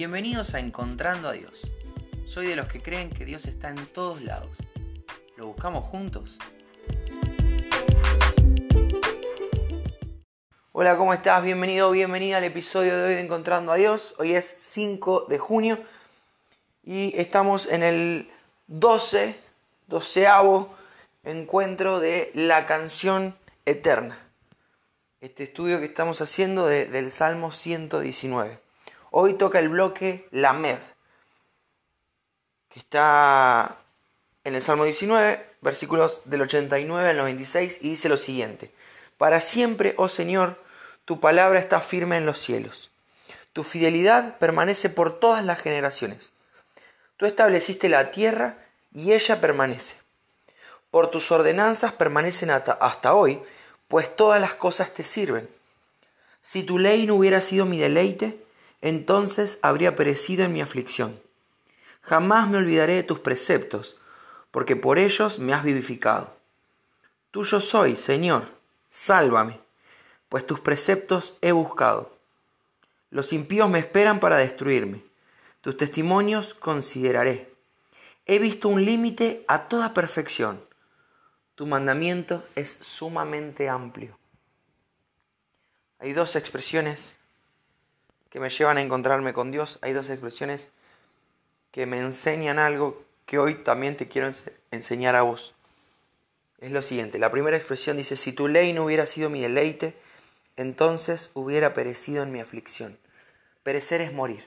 Bienvenidos 0.00 0.54
a 0.54 0.60
Encontrando 0.60 1.28
a 1.28 1.32
Dios. 1.32 1.70
Soy 2.24 2.46
de 2.46 2.56
los 2.56 2.68
que 2.68 2.80
creen 2.80 3.10
que 3.10 3.26
Dios 3.26 3.44
está 3.44 3.68
en 3.68 3.84
todos 3.84 4.22
lados. 4.22 4.56
¿Lo 5.36 5.48
buscamos 5.48 5.84
juntos? 5.84 6.38
Hola, 10.72 10.96
¿cómo 10.96 11.12
estás? 11.12 11.42
Bienvenido, 11.42 11.90
bienvenida 11.90 12.38
al 12.38 12.44
episodio 12.44 12.96
de 12.96 13.08
hoy 13.08 13.14
de 13.16 13.20
Encontrando 13.20 13.72
a 13.72 13.76
Dios. 13.76 14.14
Hoy 14.16 14.32
es 14.32 14.46
5 14.46 15.26
de 15.28 15.38
junio 15.38 15.78
y 16.82 17.12
estamos 17.20 17.66
en 17.66 17.82
el 17.82 18.30
12, 18.68 19.38
doceavo 19.86 20.74
encuentro 21.24 22.00
de 22.00 22.30
la 22.32 22.64
canción 22.64 23.36
eterna. 23.66 24.18
Este 25.20 25.44
estudio 25.44 25.78
que 25.78 25.84
estamos 25.84 26.22
haciendo 26.22 26.64
del 26.66 27.10
Salmo 27.10 27.50
119. 27.50 28.69
Hoy 29.12 29.34
toca 29.34 29.58
el 29.58 29.68
bloque 29.68 30.28
Lamed, 30.30 30.78
que 32.68 32.78
está 32.78 33.78
en 34.44 34.54
el 34.54 34.62
Salmo 34.62 34.84
19, 34.84 35.44
versículos 35.60 36.22
del 36.26 36.42
89 36.42 37.10
al 37.10 37.16
96, 37.16 37.78
y 37.82 37.90
dice 37.90 38.08
lo 38.08 38.16
siguiente. 38.16 38.70
Para 39.18 39.40
siempre, 39.40 39.94
oh 39.96 40.08
Señor, 40.08 40.62
tu 41.04 41.18
palabra 41.18 41.58
está 41.58 41.80
firme 41.80 42.18
en 42.18 42.26
los 42.26 42.38
cielos. 42.38 42.90
Tu 43.52 43.64
fidelidad 43.64 44.38
permanece 44.38 44.88
por 44.90 45.18
todas 45.18 45.44
las 45.44 45.60
generaciones. 45.60 46.32
Tú 47.16 47.26
estableciste 47.26 47.88
la 47.88 48.12
tierra 48.12 48.58
y 48.94 49.12
ella 49.12 49.40
permanece. 49.40 49.96
Por 50.92 51.10
tus 51.10 51.32
ordenanzas 51.32 51.92
permanecen 51.92 52.50
hasta, 52.50 52.72
hasta 52.72 53.14
hoy, 53.14 53.42
pues 53.88 54.14
todas 54.14 54.40
las 54.40 54.54
cosas 54.54 54.94
te 54.94 55.02
sirven. 55.02 55.48
Si 56.42 56.62
tu 56.62 56.78
ley 56.78 57.06
no 57.06 57.16
hubiera 57.16 57.40
sido 57.40 57.66
mi 57.66 57.78
deleite, 57.78 58.38
entonces 58.80 59.58
habría 59.62 59.94
perecido 59.94 60.44
en 60.44 60.52
mi 60.52 60.60
aflicción. 60.60 61.20
Jamás 62.02 62.48
me 62.48 62.58
olvidaré 62.58 62.94
de 62.94 63.02
tus 63.02 63.20
preceptos, 63.20 63.98
porque 64.50 64.76
por 64.76 64.98
ellos 64.98 65.38
me 65.38 65.52
has 65.52 65.62
vivificado. 65.62 66.36
Tuyo 67.30 67.60
soy, 67.60 67.94
Señor, 67.94 68.48
sálvame, 68.88 69.60
pues 70.28 70.46
tus 70.46 70.60
preceptos 70.60 71.36
he 71.40 71.52
buscado. 71.52 72.16
Los 73.10 73.32
impíos 73.32 73.68
me 73.68 73.78
esperan 73.78 74.20
para 74.20 74.36
destruirme, 74.36 75.04
tus 75.60 75.76
testimonios 75.76 76.54
consideraré. 76.54 77.52
He 78.26 78.38
visto 78.38 78.68
un 78.68 78.84
límite 78.84 79.44
a 79.48 79.68
toda 79.68 79.92
perfección. 79.92 80.64
Tu 81.54 81.66
mandamiento 81.66 82.44
es 82.54 82.70
sumamente 82.70 83.68
amplio. 83.68 84.18
Hay 85.98 86.14
dos 86.14 86.34
expresiones 86.34 87.19
que 88.30 88.40
me 88.40 88.48
llevan 88.48 88.78
a 88.78 88.82
encontrarme 88.82 89.32
con 89.32 89.50
Dios. 89.50 89.78
Hay 89.82 89.92
dos 89.92 90.08
expresiones 90.08 90.68
que 91.70 91.86
me 91.86 91.98
enseñan 91.98 92.58
algo 92.58 93.04
que 93.26 93.38
hoy 93.38 93.54
también 93.54 93.96
te 93.96 94.08
quiero 94.08 94.30
enseñar 94.70 95.16
a 95.16 95.22
vos. 95.22 95.54
Es 96.58 96.72
lo 96.72 96.82
siguiente, 96.82 97.18
la 97.18 97.30
primera 97.30 97.56
expresión 97.56 97.96
dice, 97.96 98.16
si 98.16 98.32
tu 98.32 98.48
ley 98.48 98.72
no 98.72 98.84
hubiera 98.84 99.06
sido 99.06 99.30
mi 99.30 99.40
deleite, 99.40 99.94
entonces 100.56 101.30
hubiera 101.34 101.74
perecido 101.74 102.22
en 102.22 102.32
mi 102.32 102.40
aflicción. 102.40 102.98
Perecer 103.62 104.00
es 104.00 104.12
morir. 104.12 104.46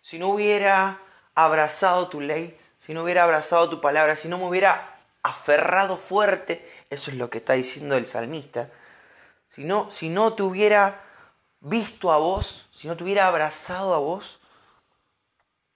Si 0.00 0.18
no 0.18 0.28
hubiera 0.28 1.00
abrazado 1.34 2.08
tu 2.08 2.20
ley, 2.20 2.58
si 2.78 2.94
no 2.94 3.02
hubiera 3.02 3.24
abrazado 3.24 3.68
tu 3.68 3.80
palabra, 3.80 4.16
si 4.16 4.28
no 4.28 4.38
me 4.38 4.46
hubiera 4.46 4.98
aferrado 5.22 5.98
fuerte, 5.98 6.66
eso 6.88 7.10
es 7.10 7.18
lo 7.18 7.28
que 7.28 7.38
está 7.38 7.52
diciendo 7.52 7.96
el 7.96 8.06
salmista, 8.06 8.70
si 9.48 9.64
no, 9.64 9.90
si 9.90 10.08
no 10.08 10.32
te 10.32 10.42
hubiera 10.42 11.02
visto 11.60 12.10
a 12.10 12.18
vos, 12.18 12.68
si 12.74 12.88
no 12.88 12.96
te 12.96 13.04
hubiera 13.04 13.26
abrazado 13.26 13.94
a 13.94 13.98
vos, 13.98 14.40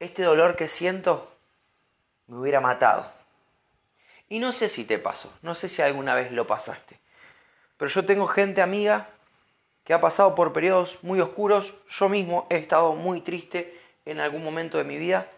este 0.00 0.22
dolor 0.22 0.56
que 0.56 0.68
siento 0.68 1.30
me 2.26 2.38
hubiera 2.38 2.60
matado. 2.60 3.10
Y 4.28 4.38
no 4.38 4.52
sé 4.52 4.68
si 4.68 4.84
te 4.84 4.98
pasó, 4.98 5.32
no 5.42 5.54
sé 5.54 5.68
si 5.68 5.82
alguna 5.82 6.14
vez 6.14 6.32
lo 6.32 6.46
pasaste, 6.46 6.98
pero 7.76 7.90
yo 7.90 8.04
tengo 8.04 8.26
gente 8.26 8.62
amiga 8.62 9.08
que 9.84 9.92
ha 9.92 10.00
pasado 10.00 10.34
por 10.34 10.52
periodos 10.52 10.98
muy 11.02 11.20
oscuros, 11.20 11.74
yo 11.90 12.08
mismo 12.08 12.46
he 12.48 12.56
estado 12.56 12.94
muy 12.94 13.20
triste 13.20 13.78
en 14.06 14.18
algún 14.18 14.42
momento 14.42 14.78
de 14.78 14.84
mi 14.84 14.96
vida. 14.96 15.30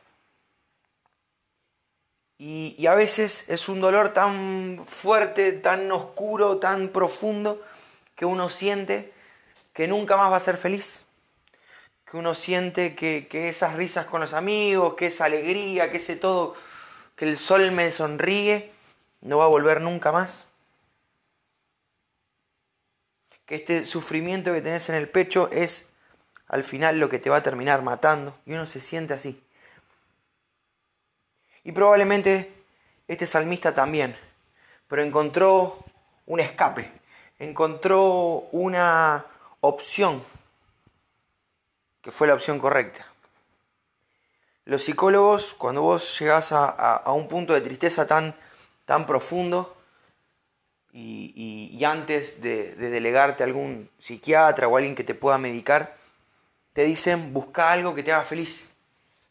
Y, 2.38 2.76
y, 2.78 2.86
a 2.86 2.94
veces 2.94 3.48
es 3.48 3.68
un 3.68 3.80
dolor 3.80 4.12
tan 4.12 4.84
fuerte, 4.86 5.52
tan 5.52 5.90
oscuro, 5.90 6.58
tan 6.58 6.88
profundo, 6.88 7.62
que 8.14 8.26
uno 8.26 8.50
siente 8.50 9.14
que 9.76 9.86
nunca 9.86 10.16
más 10.16 10.32
va 10.32 10.38
a 10.38 10.40
ser 10.40 10.56
feliz. 10.56 11.02
Que 12.10 12.16
uno 12.16 12.34
siente 12.34 12.96
que, 12.96 13.28
esas 13.50 13.74
risas 13.74 14.06
con 14.06 14.22
los 14.22 14.32
amigos, 14.32 14.94
que 14.94 15.06
esa 15.06 15.26
alegría, 15.26 15.90
que 15.90 15.98
ese 15.98 16.16
todo, 16.16 16.56
que 17.14 17.26
el 17.26 17.36
sol 17.36 17.70
me 17.72 17.90
sonríe, 17.90 18.72
no 19.20 19.36
va 19.36 19.44
a 19.44 19.48
volver 19.48 19.82
nunca 19.82 20.12
más. 20.12 20.48
Que 23.44 23.56
este 23.56 23.84
sufrimiento 23.84 24.54
que 24.54 24.62
tenés 24.62 24.88
en 24.88 24.94
el 24.94 25.10
pecho 25.10 25.50
es 25.52 25.90
al 26.48 26.64
final 26.64 26.98
lo 26.98 27.10
que 27.10 27.18
te 27.18 27.28
va 27.28 27.36
a 27.36 27.42
terminar 27.42 27.82
matando. 27.82 28.34
Y 28.46 28.54
uno 28.54 28.66
se 28.66 28.80
siente 28.80 29.12
así. 29.12 29.42
Y 31.64 31.72
probablemente 31.72 32.50
este 33.08 33.26
salmista 33.26 33.74
también, 33.74 34.16
pero 34.88 35.02
encontró 35.02 35.84
un 36.24 36.40
escape, 36.40 36.90
encontró 37.38 38.48
una 38.52 39.26
opción, 39.66 40.22
que 42.02 42.10
fue 42.10 42.26
la 42.26 42.34
opción 42.34 42.58
correcta. 42.58 43.06
Los 44.64 44.82
psicólogos, 44.82 45.54
cuando 45.54 45.82
vos 45.82 46.18
llegás 46.18 46.50
a, 46.52 47.02
un 47.12 47.28
punto 47.28 47.52
de 47.52 47.60
tristeza 47.60 48.06
tan, 48.06 48.34
tan 48.84 49.06
profundo, 49.06 49.76
y, 50.92 51.84
antes 51.84 52.40
de, 52.40 52.74
delegarte 52.74 53.42
a 53.42 53.46
algún 53.46 53.90
psiquiatra 53.98 54.66
o 54.66 54.76
alguien 54.76 54.94
que 54.94 55.04
te 55.04 55.14
pueda 55.14 55.36
medicar, 55.36 55.96
te 56.72 56.84
dicen 56.84 57.32
busca 57.32 57.70
algo 57.70 57.94
que 57.94 58.02
te 58.02 58.12
haga 58.12 58.24
feliz. 58.24 58.68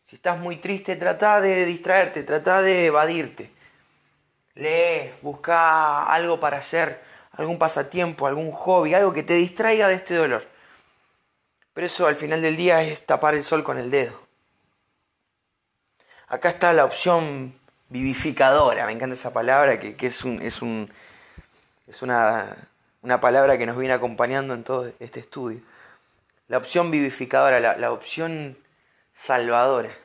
Si 0.08 0.16
estás 0.16 0.40
muy 0.40 0.58
triste, 0.58 0.96
trata 0.96 1.42
de 1.42 1.66
distraerte, 1.66 2.24
trata 2.24 2.62
de 2.62 2.86
evadirte. 2.86 3.52
Lee, 4.54 5.12
busca 5.22 6.06
algo 6.06 6.40
para 6.40 6.58
hacer 6.58 7.02
algún 7.38 7.58
pasatiempo, 7.58 8.28
algún 8.28 8.52
hobby, 8.52 8.94
algo 8.94 9.14
que 9.14 9.24
te 9.24 9.34
distraiga 9.34 9.88
de 9.88 9.96
este 9.96 10.16
dolor. 10.16 10.48
Pero 11.74 11.88
eso 11.88 12.08
al 12.08 12.16
final 12.16 12.42
del 12.42 12.56
día 12.56 12.82
es 12.82 13.06
tapar 13.06 13.36
el 13.36 13.44
sol 13.44 13.64
con 13.64 13.78
el 13.78 13.92
dedo. 13.92 14.20
Acá 16.28 16.50
está 16.50 16.74
la 16.74 16.86
opción 16.86 17.54
vivificadora, 17.90 18.86
me 18.86 18.94
encanta 18.94 19.14
esa 19.14 19.34
palabra, 19.34 19.80
que, 19.80 19.96
es, 20.00 20.24
un, 20.24 20.42
es, 20.42 20.62
un, 20.62 20.92
es 21.88 22.02
una, 22.02 22.68
palabra 23.22 23.58
que 23.58 23.66
nos 23.66 23.78
viene 23.78 23.94
acompañando 23.94 24.54
en 24.54 24.64
todo 24.64 24.92
este 25.00 25.20
estudio. 25.20 25.60
La 26.48 26.58
opción 26.58 26.90
vivificadora, 26.92 27.60
la, 27.60 27.78
la 27.78 27.92
opción 27.92 28.58
salvadora. 29.14 29.96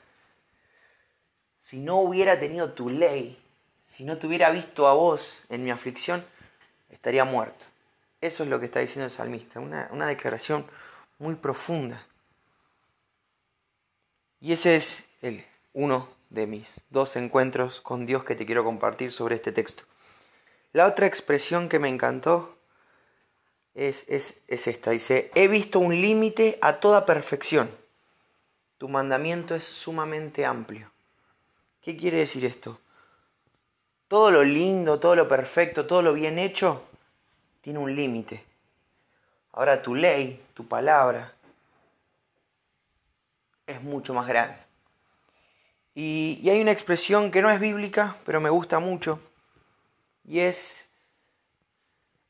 Si 1.59 1.79
no 1.79 1.97
hubiera 2.01 2.39
tenido 2.39 2.73
tu 2.73 2.91
ley, 2.91 3.41
si 3.85 4.05
no 4.05 4.19
te 4.19 4.27
hubiera 4.27 4.51
visto 4.51 4.89
a 4.89 4.95
vos 4.95 5.43
en 5.49 5.65
mi 5.65 5.71
aflicción, 5.71 6.25
estaría 6.91 7.25
muerto. 7.25 7.67
Eso 8.21 8.43
es 8.43 8.51
lo 8.51 8.61
que 8.61 8.67
está 8.67 8.81
diciendo 8.81 9.07
el 9.07 9.11
salmista, 9.11 9.61
una, 9.61 10.07
declaración 10.07 10.67
muy 11.19 11.37
profunda. 11.37 12.07
Y 14.41 14.53
ese 14.53 14.77
es 14.77 15.05
el, 15.23 15.45
uno 15.73 16.09
de 16.29 16.47
mis 16.47 16.69
dos 16.91 17.17
encuentros 17.17 17.81
con 17.81 18.05
Dios 18.07 18.25
que 18.25 18.35
te 18.35 18.45
quiero 18.45 18.65
compartir 18.65 19.13
sobre 19.13 19.37
este 19.37 19.53
texto. 19.53 19.85
La 20.73 20.87
otra 20.87 21.07
expresión 21.07 21.69
que 21.69 21.79
me 21.79 21.89
encantó 21.89 22.59
es, 23.75 24.05
es, 24.07 24.41
es 24.49 24.67
esta. 24.67 24.91
Dice, 24.91 25.31
he 25.35 25.49
visto 25.49 25.81
un 25.81 26.01
límite 26.01 26.59
a 26.61 26.79
toda 26.79 27.07
perfección. 27.07 27.71
Tu 28.77 28.89
mandamiento 28.89 29.55
es 29.55 29.65
sumamente 29.65 30.45
amplio. 30.45 30.91
¿Qué 31.83 31.97
quiere 31.97 32.19
decir 32.19 32.45
esto? 32.45 32.79
Todo 34.09 34.31
lo 34.31 34.45
lindo, 34.45 35.01
todo 35.01 35.17
lo 35.17 35.27
perfecto, 35.27 35.87
todo 35.87 36.03
lo 36.03 36.13
bien 36.13 36.39
hecho 36.39 36.90
tiene 37.61 37.79
un 37.79 37.95
límite. 37.95 38.45
Ahora 39.53 39.83
tu 39.83 39.95
ley, 39.95 40.43
tu 40.55 40.67
palabra, 40.67 41.33
es 43.67 43.83
mucho 43.83 44.15
más 44.15 44.27
grande. 44.27 44.57
Y, 45.95 46.49
hay 46.49 46.61
una 46.61 46.73
expresión 46.73 47.31
que 47.31 47.43
no 47.43 47.51
es 47.51 47.61
bíblica, 47.61 48.17
pero 48.25 48.41
me 48.41 48.51
gusta 48.51 48.79
mucho, 48.79 49.21
y 50.25 50.41
es, 50.41 50.91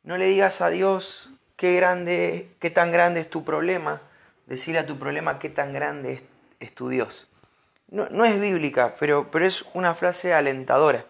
no 0.02 0.16
le 0.16 0.26
digas 0.26 0.60
a 0.60 0.70
Dios 0.70 1.30
qué 1.56 1.76
grande, 1.76 2.50
qué 2.58 2.70
tan 2.70 2.90
grande 2.90 3.20
es 3.20 3.28
tu 3.28 3.44
problema, 3.44 4.00
decirle 4.46 4.80
a 4.80 4.86
tu 4.86 4.98
problema 4.98 5.38
qué 5.38 5.50
tan 5.50 5.72
grande 5.72 6.22
es, 6.58 6.74
tu 6.74 6.88
Dios. 6.88 7.28
No, 7.88 8.08
no, 8.10 8.24
es 8.24 8.40
bíblica, 8.40 8.94
pero, 8.98 9.30
pero 9.30 9.46
es 9.46 9.64
una 9.74 9.94
frase 9.94 10.32
alentadora. 10.32 11.04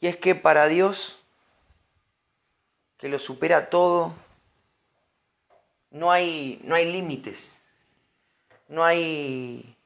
Y 0.00 0.08
es 0.08 0.16
que 0.16 0.34
para 0.34 0.66
Dios, 0.66 1.22
que 2.98 3.08
lo 3.08 3.18
supera 3.18 3.68
todo, 3.70 4.14
no 5.90 6.12
hay, 6.12 6.60
no 6.64 6.74
hay 6.74 6.90
límites. 6.90 7.58
no 8.68 8.84
hay, 8.84 9.76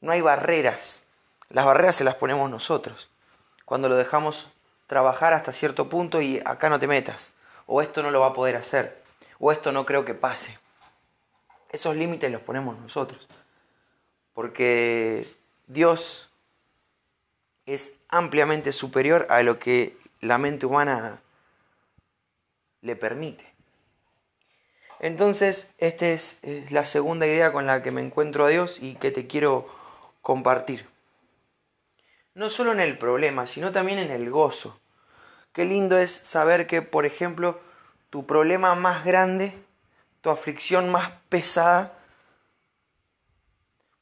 no 0.00 0.12
hay 0.12 0.20
barreras. 0.20 1.02
Las 1.48 1.66
barreras 1.66 1.96
se 1.96 2.04
las 2.04 2.14
ponemos 2.14 2.50
nosotros. 2.50 3.10
Cuando 3.64 3.88
lo 3.88 3.96
dejamos 3.96 4.48
trabajar 4.86 5.32
hasta 5.32 5.52
cierto 5.52 5.88
punto 5.88 6.20
y 6.20 6.40
acá 6.44 6.68
no 6.68 6.78
te 6.78 6.86
metas. 6.86 7.32
O 7.66 7.82
esto 7.82 8.02
no 8.02 8.10
lo 8.10 8.20
va 8.20 8.28
a 8.28 8.34
poder 8.34 8.56
hacer. 8.56 9.02
O 9.38 9.52
esto 9.52 9.72
no 9.72 9.86
creo 9.86 10.04
que 10.04 10.14
pase. 10.14 10.58
Esos 11.70 11.96
límites 11.96 12.30
los 12.30 12.42
ponemos 12.42 12.78
nosotros. 12.78 13.28
Porque 14.32 15.32
Dios 15.66 16.30
es 17.66 18.00
ampliamente 18.08 18.72
superior 18.72 19.26
a 19.30 19.42
lo 19.42 19.58
que 19.58 19.96
la 20.20 20.38
mente 20.38 20.66
humana 20.66 21.20
le 22.82 22.96
permite. 22.96 23.44
Entonces, 25.00 25.70
esta 25.78 26.08
es, 26.08 26.38
la 26.70 26.84
segunda 26.84 27.26
idea 27.26 27.52
con 27.52 27.66
la 27.66 27.82
que 27.82 27.90
me 27.90 28.02
encuentro 28.02 28.44
a 28.44 28.50
Dios 28.50 28.78
y 28.80 28.96
que 28.96 29.10
te 29.10 29.26
quiero 29.26 29.66
compartir. 30.20 30.86
No 32.34 32.50
solo 32.50 32.72
en 32.72 32.80
el 32.80 32.98
problema, 32.98 33.46
sino 33.46 33.72
también 33.72 33.98
en 33.98 34.10
el 34.10 34.30
gozo. 34.30 34.78
Qué 35.52 35.64
lindo 35.64 35.98
es 35.98 36.10
saber 36.12 36.66
que, 36.66 36.82
por 36.82 37.06
ejemplo, 37.06 37.60
tu 38.10 38.26
problema 38.26 38.74
más 38.74 39.04
grande, 39.04 39.54
tu 40.20 40.30
aflicción 40.30 40.90
más 40.90 41.12
pesada, 41.28 41.96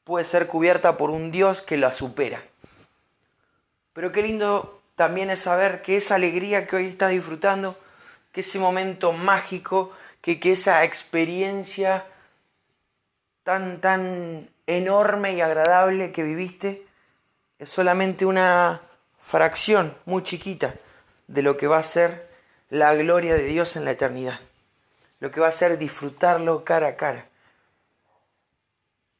puede 0.03 0.25
ser 0.25 0.47
cubierta 0.47 0.97
por 0.97 1.11
un 1.11 1.31
Dios 1.31 1.61
que 1.61 1.77
la 1.77 1.91
supera. 1.91 2.43
Pero 3.93 4.11
qué 4.11 4.21
lindo 4.21 4.81
también 4.95 5.29
es 5.29 5.41
saber 5.41 5.81
que 5.81 5.97
esa 5.97 6.15
alegría 6.15 6.67
que 6.67 6.75
hoy 6.75 6.87
estás 6.87 7.11
disfrutando, 7.11 7.77
que 8.31 8.41
ese 8.41 8.59
momento 8.59 9.11
mágico, 9.11 9.91
que, 10.21 10.39
que 10.39 10.53
esa 10.53 10.83
experiencia 10.83 12.05
tan, 13.43 13.81
tan 13.81 14.49
enorme 14.67 15.33
y 15.33 15.41
agradable 15.41 16.11
que 16.11 16.23
viviste 16.23 16.85
es 17.57 17.69
solamente 17.69 18.25
una 18.25 18.81
fracción 19.19 19.95
muy 20.05 20.23
chiquita 20.23 20.73
de 21.27 21.41
lo 21.41 21.57
que 21.57 21.67
va 21.67 21.77
a 21.77 21.83
ser 21.83 22.29
la 22.69 22.93
gloria 22.95 23.35
de 23.35 23.45
Dios 23.45 23.75
en 23.75 23.85
la 23.85 23.91
eternidad. 23.91 24.39
Lo 25.19 25.31
que 25.31 25.41
va 25.41 25.47
a 25.47 25.51
ser 25.51 25.77
disfrutarlo 25.77 26.63
cara 26.63 26.89
a 26.89 26.95
cara. 26.95 27.27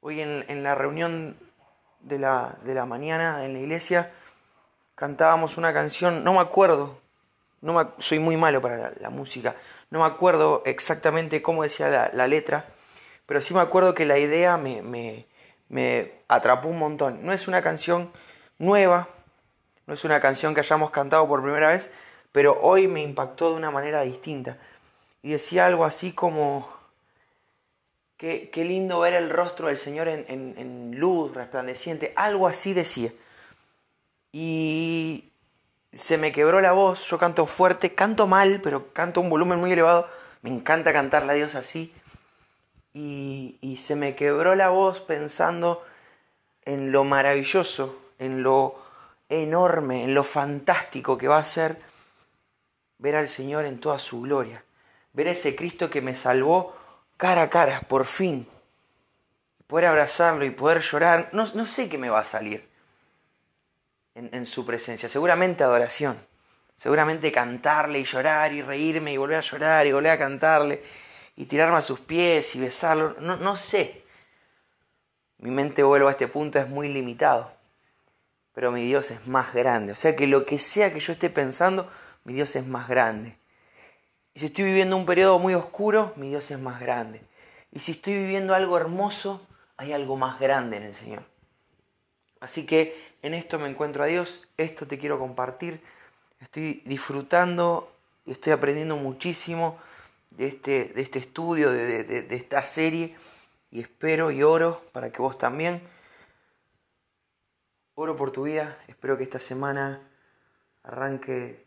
Hoy 0.01 0.21
en, 0.21 0.63
la 0.63 0.75
reunión 0.75 1.35
de 1.99 2.19
la, 2.19 2.55
de 2.63 2.73
la, 2.73 2.85
mañana 2.85 3.45
en 3.45 3.53
la 3.53 3.59
iglesia 3.59 4.11
cantábamos 4.95 5.57
una 5.57 5.73
canción, 5.73 6.23
no 6.23 6.33
me 6.33 6.39
acuerdo, 6.39 7.01
no 7.61 7.93
soy 7.99 8.19
muy 8.19 8.37
malo 8.37 8.61
para 8.61 8.93
la 8.99 9.09
música, 9.09 9.55
no 9.89 9.99
me 9.99 10.05
acuerdo 10.05 10.61
exactamente 10.65 11.41
cómo 11.41 11.63
decía 11.63 12.11
la, 12.13 12.27
letra, 12.27 12.65
pero 13.25 13.41
sí 13.41 13.53
me 13.53 13.61
acuerdo 13.61 13.93
que 13.93 14.05
la 14.05 14.19
idea 14.19 14.57
me, 14.57 14.81
me, 14.81 15.25
me 15.67 16.11
atrapó 16.27 16.67
un 16.67 16.77
montón. 16.77 17.25
No 17.25 17.33
es 17.33 17.47
una 17.47 17.61
canción 17.61 18.11
nueva, 18.59 19.07
no 19.87 19.95
es 19.95 20.03
una 20.03 20.19
canción 20.19 20.53
que 20.53 20.59
hayamos 20.59 20.91
cantado 20.91 21.27
por 21.27 21.41
primera 21.41 21.69
vez, 21.69 21.91
pero 22.31 22.59
hoy 22.61 22.87
me 22.87 23.01
impactó 23.01 23.49
de 23.49 23.57
una 23.57 23.71
manera 23.71 24.01
distinta. 24.01 24.57
Y 25.23 25.31
decía 25.31 25.65
algo 25.65 25.85
así 25.85 26.13
como, 26.13 26.71
qué, 28.17 28.51
qué 28.51 28.63
lindo 28.63 28.99
ver 28.99 29.15
el 29.15 29.29
rostro 29.31 29.67
del 29.67 29.79
Señor 29.79 30.07
en, 30.07 30.25
en, 30.27 30.55
en 30.57 30.99
luz 30.99 31.33
resplandeciente, 31.33 32.13
algo 32.15 32.47
así 32.47 32.73
decía. 32.73 33.11
Y 34.31 35.28
se 35.91 36.17
me 36.17 36.31
quebró 36.31 36.61
la 36.61 36.71
voz, 36.71 37.07
yo 37.09 37.17
canto 37.17 37.45
fuerte, 37.45 37.95
canto 37.95 38.27
mal, 38.27 38.59
pero 38.61 38.93
canto 38.93 39.21
un 39.21 39.29
volumen 39.29 39.59
muy 39.59 39.71
elevado, 39.71 40.07
me 40.41 40.49
encanta 40.49 40.93
cantarle 40.93 41.33
a 41.33 41.35
Dios 41.35 41.55
así, 41.55 41.93
y, 42.93 43.57
y 43.61 43.77
se 43.77 43.95
me 43.95 44.15
quebró 44.15 44.55
la 44.55 44.69
voz 44.69 44.99
pensando 44.99 45.83
en 46.65 46.91
lo 46.91 47.03
maravilloso, 47.03 47.97
en 48.19 48.43
lo 48.43 48.75
enorme, 49.29 50.03
en 50.03 50.13
lo 50.13 50.23
fantástico 50.23 51.17
que 51.17 51.27
va 51.27 51.37
a 51.37 51.43
ser 51.43 51.79
ver 52.99 53.15
al 53.15 53.29
Señor 53.29 53.65
en 53.65 53.79
toda 53.79 53.97
su 53.97 54.21
gloria, 54.21 54.63
ver 55.13 55.27
a 55.27 55.31
ese 55.31 55.55
Cristo 55.55 55.89
que 55.89 56.01
me 56.01 56.15
salvó 56.15 56.75
cara 57.17 57.43
a 57.43 57.49
cara, 57.49 57.81
por 57.81 58.05
fin, 58.05 58.47
poder 59.67 59.87
abrazarlo 59.87 60.45
y 60.45 60.51
poder 60.51 60.81
llorar, 60.81 61.29
no, 61.31 61.47
no 61.53 61.65
sé 61.65 61.89
qué 61.89 61.97
me 61.97 62.09
va 62.09 62.19
a 62.19 62.25
salir, 62.25 62.68
en, 64.15 64.45
su 64.45 64.65
presencia. 64.65 65.09
Seguramente 65.09 65.63
adoración. 65.63 66.19
Seguramente 66.75 67.31
cantarle 67.31 67.99
y 67.99 68.05
llorar 68.05 68.53
y 68.53 68.61
reírme 68.61 69.13
y 69.13 69.17
volver 69.17 69.37
a 69.37 69.41
llorar 69.41 69.85
y 69.85 69.91
volver 69.91 70.11
a 70.11 70.17
cantarle 70.17 70.81
y 71.35 71.45
tirarme 71.45 71.77
a 71.77 71.81
sus 71.81 71.99
pies 71.99 72.55
y 72.55 72.59
besarlo. 72.59 73.15
No, 73.19 73.37
no 73.37 73.55
sé. 73.55 74.03
Mi 75.37 75.51
mente, 75.51 75.83
vuelvo 75.83 76.07
a 76.07 76.11
este 76.11 76.27
punto, 76.27 76.59
es 76.59 76.67
muy 76.67 76.89
limitado. 76.89 77.51
Pero 78.53 78.71
mi 78.71 78.85
Dios 78.85 79.11
es 79.11 79.25
más 79.27 79.53
grande. 79.53 79.93
O 79.93 79.95
sea 79.95 80.15
que 80.15 80.27
lo 80.27 80.45
que 80.45 80.59
sea 80.59 80.93
que 80.93 80.99
yo 80.99 81.13
esté 81.13 81.29
pensando, 81.29 81.89
mi 82.23 82.33
Dios 82.33 82.55
es 82.55 82.65
más 82.65 82.87
grande. 82.87 83.37
Y 84.33 84.39
si 84.39 84.47
estoy 84.47 84.65
viviendo 84.65 84.95
un 84.95 85.05
periodo 85.05 85.39
muy 85.39 85.53
oscuro, 85.53 86.13
mi 86.15 86.29
Dios 86.29 86.51
es 86.51 86.59
más 86.59 86.79
grande. 86.79 87.21
Y 87.71 87.79
si 87.79 87.91
estoy 87.91 88.15
viviendo 88.15 88.55
algo 88.55 88.77
hermoso, 88.77 89.45
hay 89.77 89.93
algo 89.93 90.17
más 90.17 90.39
grande 90.39 90.77
en 90.77 90.83
el 90.83 90.95
Señor. 90.95 91.23
Así 92.39 92.65
que 92.65 93.08
en 93.21 93.33
esto 93.33 93.59
me 93.59 93.69
encuentro 93.69 94.03
a 94.03 94.07
Dios, 94.07 94.47
esto 94.57 94.87
te 94.87 94.97
quiero 94.97 95.19
compartir. 95.19 95.81
Estoy 96.39 96.81
disfrutando 96.85 97.91
y 98.25 98.31
estoy 98.31 98.53
aprendiendo 98.53 98.95
muchísimo 98.95 99.77
de 100.31 100.47
este, 100.47 100.85
de 100.95 101.01
este 101.01 101.19
estudio, 101.19 101.71
de, 101.71 102.03
de 102.03 102.35
esta 102.35 102.63
serie. 102.63 103.15
Y 103.71 103.81
espero 103.81 104.31
y 104.31 104.41
oro 104.43 104.81
para 104.93 105.11
que 105.11 105.21
vos 105.21 105.37
también. 105.37 105.81
Oro 107.95 108.15
por 108.15 108.31
tu 108.31 108.43
vida. 108.43 108.77
Espero 108.87 109.17
que 109.17 109.23
esta 109.23 109.39
semana 109.39 110.01
arranque 110.83 111.65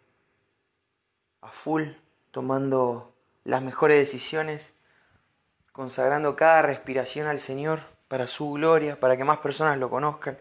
a 1.42 1.48
full, 1.48 1.84
tomando 2.30 3.14
las 3.44 3.62
mejores 3.62 3.98
decisiones, 3.98 4.72
consagrando 5.72 6.36
cada 6.36 6.62
respiración 6.62 7.26
al 7.26 7.40
Señor 7.40 7.80
para 8.08 8.26
su 8.26 8.52
gloria, 8.52 8.98
para 8.98 9.16
que 9.16 9.24
más 9.24 9.38
personas 9.38 9.78
lo 9.78 9.90
conozcan. 9.90 10.38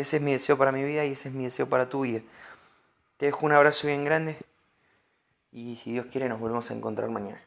Ese 0.00 0.16
es 0.16 0.22
mi 0.22 0.32
deseo 0.32 0.56
para 0.56 0.72
mi 0.72 0.82
vida 0.82 1.04
y 1.04 1.12
ese 1.12 1.28
es 1.28 1.34
mi 1.34 1.44
deseo 1.44 1.68
para 1.68 1.90
tu 1.90 2.00
vida. 2.00 2.22
Te 3.18 3.26
dejo 3.26 3.44
un 3.44 3.52
abrazo 3.52 3.86
bien 3.86 4.02
grande 4.02 4.38
y 5.52 5.76
si 5.76 5.92
Dios 5.92 6.06
quiere 6.10 6.26
nos 6.26 6.40
volvemos 6.40 6.70
a 6.70 6.74
encontrar 6.74 7.10
mañana. 7.10 7.40